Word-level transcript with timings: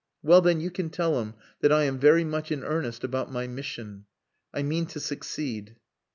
"Well, 0.23 0.41
then, 0.41 0.59
you 0.59 0.71
can 0.71 0.89
tell 0.89 1.19
him 1.21 1.35
that 1.59 1.71
I 1.71 1.83
am 1.83 1.99
very 1.99 2.23
much 2.23 2.51
in 2.51 2.63
earnest 2.63 3.03
about 3.03 3.31
my 3.31 3.45
mission. 3.45 4.05
I 4.51 4.63
mean 4.63 4.87
to 4.87 4.99
succeed." 4.99 5.75